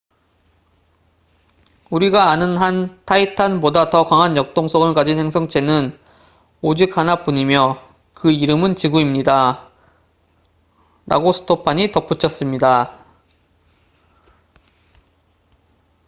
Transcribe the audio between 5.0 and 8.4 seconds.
행성체는 오직 하나뿐이며 그